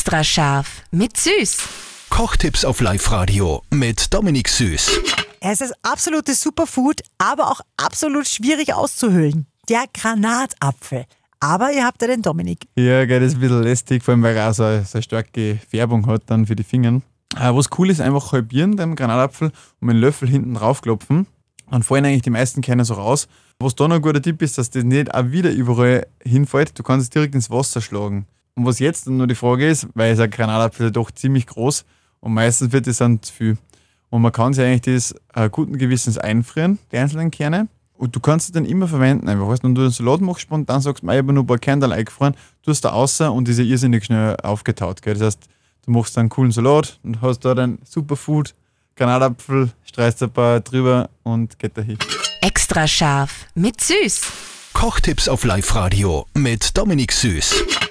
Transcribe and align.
Extra 0.00 0.24
scharf 0.24 0.82
mit 0.92 1.18
Süß. 1.18 1.58
Kochtipps 2.08 2.64
auf 2.64 2.80
Live-Radio 2.80 3.60
mit 3.70 4.14
Dominik 4.14 4.48
Süß. 4.48 4.98
Es 5.40 5.60
ist 5.60 5.74
absolutes 5.82 6.40
Superfood, 6.40 7.02
aber 7.18 7.50
auch 7.50 7.60
absolut 7.76 8.26
schwierig 8.26 8.72
auszuhöhlen. 8.72 9.46
Der 9.68 9.84
Granatapfel. 9.92 11.04
Aber 11.38 11.72
ihr 11.72 11.84
habt 11.84 12.00
ja 12.00 12.08
den 12.08 12.22
Dominik. 12.22 12.66
Ja, 12.76 13.04
das 13.04 13.24
ist 13.24 13.34
ein 13.34 13.40
bisschen 13.40 13.62
lästig, 13.62 14.02
vor 14.02 14.12
allem 14.12 14.22
weil 14.22 14.38
er 14.38 14.48
auch 14.48 14.54
so 14.54 14.62
eine, 14.62 14.86
so 14.86 14.96
eine 14.96 15.02
starke 15.02 15.60
Färbung 15.68 16.06
hat 16.06 16.22
dann 16.28 16.46
für 16.46 16.56
die 16.56 16.64
Finger. 16.64 17.02
Äh, 17.36 17.54
was 17.54 17.68
cool 17.76 17.90
ist, 17.90 18.00
einfach 18.00 18.32
halbieren 18.32 18.78
den 18.78 18.96
Granatapfel 18.96 19.48
und 19.80 19.86
mit 19.86 19.96
dem 19.96 20.00
Löffel 20.00 20.30
hinten 20.30 20.54
draufklopfen. 20.54 21.26
Dann 21.70 21.82
fallen 21.82 22.06
eigentlich 22.06 22.22
die 22.22 22.30
meisten 22.30 22.62
Kerne 22.62 22.86
so 22.86 22.94
raus. 22.94 23.28
Was 23.58 23.74
da 23.74 23.86
noch 23.86 23.96
ein 23.96 24.02
guter 24.02 24.22
Tipp 24.22 24.40
ist, 24.40 24.56
dass 24.56 24.70
das 24.70 24.82
nicht 24.82 25.14
auch 25.14 25.30
wieder 25.30 25.50
überall 25.50 26.06
hinfällt. 26.24 26.78
Du 26.78 26.82
kannst 26.82 27.04
es 27.04 27.10
direkt 27.10 27.34
ins 27.34 27.50
Wasser 27.50 27.82
schlagen. 27.82 28.24
Und 28.54 28.66
was 28.66 28.78
jetzt 28.78 29.08
nur 29.08 29.26
die 29.26 29.34
Frage 29.34 29.68
ist, 29.68 29.88
weil 29.94 30.12
ist 30.12 30.20
ein 30.20 30.30
Granatapfel 30.30 30.90
doch 30.90 31.10
ziemlich 31.10 31.46
groß 31.46 31.84
und 32.20 32.34
meistens 32.34 32.72
wird 32.72 32.86
das 32.86 32.98
dann 32.98 33.22
zu 33.22 33.32
viel. 33.32 33.58
Und 34.10 34.22
man 34.22 34.32
kann 34.32 34.52
sich 34.52 34.64
eigentlich 34.64 34.82
das 34.82 35.14
äh, 35.34 35.48
guten 35.48 35.78
Gewissens 35.78 36.18
einfrieren, 36.18 36.78
die 36.92 36.98
einzelnen 36.98 37.30
Kerne. 37.30 37.68
Und 37.94 38.16
du 38.16 38.20
kannst 38.20 38.48
es 38.48 38.52
dann 38.52 38.64
immer 38.64 38.88
verwenden. 38.88 39.28
Einfach, 39.28 39.46
weißt, 39.46 39.62
wenn 39.62 39.74
du 39.74 39.82
einen 39.82 39.90
Salat 39.90 40.20
machst 40.20 40.42
spontan 40.42 40.80
sagst, 40.80 41.02
du, 41.02 41.08
ich 41.08 41.18
habe 41.18 41.32
nur 41.32 41.44
ein 41.44 41.46
paar 41.46 41.58
Kerne 41.58 41.92
eingefroren, 41.92 42.34
tust 42.62 42.84
da 42.84 42.90
außer 42.90 43.32
und 43.32 43.46
diese 43.46 43.62
irrsinnig 43.62 44.04
schnell 44.04 44.36
aufgetaut. 44.42 45.02
Gell? 45.02 45.14
Das 45.14 45.22
heißt, 45.22 45.48
du 45.84 45.90
machst 45.92 46.16
dann 46.16 46.22
einen 46.22 46.28
coolen 46.30 46.50
Salat 46.50 46.98
und 47.04 47.20
hast 47.20 47.40
da 47.40 47.54
dein 47.54 47.78
Superfood, 47.84 48.54
Granatapfel, 48.96 49.70
streichst 49.84 50.22
ein 50.22 50.30
paar 50.30 50.60
drüber 50.60 51.08
und 51.22 51.58
geht 51.58 51.76
dahin. 51.76 51.98
Extra 52.40 52.86
scharf 52.86 53.46
mit 53.54 53.80
Süß. 53.80 54.22
Kochtipps 54.72 55.28
auf 55.28 55.44
Live-Radio 55.44 56.26
mit 56.34 56.76
Dominik 56.76 57.12
Süß. 57.12 57.90